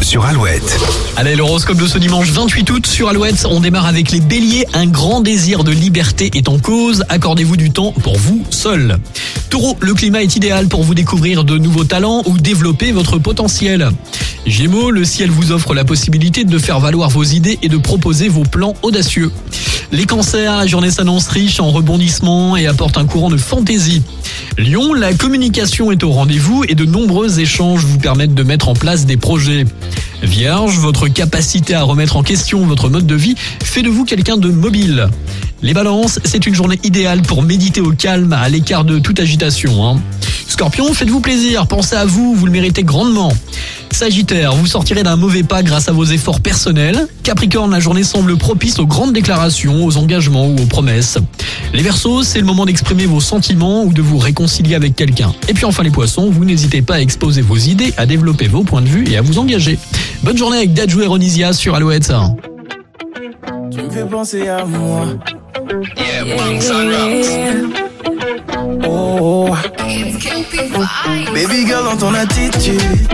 [0.00, 0.78] Sur Alouette.
[1.16, 3.46] Allez, l'horoscope de ce dimanche 28 août sur Alouette.
[3.48, 4.66] On démarre avec les béliers.
[4.74, 7.04] Un grand désir de liberté est en cause.
[7.08, 8.98] Accordez-vous du temps pour vous seul.
[9.50, 13.90] Taureau, le climat est idéal pour vous découvrir de nouveaux talents ou développer votre potentiel.
[14.44, 18.28] Gémeaux, le ciel vous offre la possibilité de faire valoir vos idées et de proposer
[18.28, 19.30] vos plans audacieux.
[19.92, 24.02] Les cancers, la journée s'annonce riche en rebondissements et apporte un courant de fantaisie.
[24.56, 28.74] Lion, la communication est au rendez-vous et de nombreux échanges vous permettent de mettre en
[28.74, 29.64] place des projets.
[30.22, 33.34] Vierge, votre capacité à remettre en question votre mode de vie
[33.64, 35.08] fait de vous quelqu'un de mobile.
[35.62, 39.88] Les balances, c'est une journée idéale pour méditer au calme, à l'écart de toute agitation.
[39.88, 40.00] hein.
[40.46, 43.32] Scorpion, faites-vous plaisir, pensez à vous, vous le méritez grandement.
[43.90, 47.06] Sagittaire, vous sortirez d'un mauvais pas grâce à vos efforts personnels.
[47.22, 51.18] Capricorne, la journée semble propice aux grandes déclarations, aux engagements ou aux promesses.
[51.74, 55.34] Les Verseaux, c'est le moment d'exprimer vos sentiments ou de vous réconcilier avec quelqu'un.
[55.48, 58.62] Et puis enfin les Poissons, vous n'hésitez pas à exposer vos idées, à développer vos
[58.62, 59.76] points de vue et à vous engager.
[60.22, 62.12] Bonne journée avec Dajou et Ronisia sur Alouette.
[63.72, 65.06] Tu me fais penser à moi.
[68.88, 69.48] Oh,
[71.34, 72.80] baby girl dans ton attitude.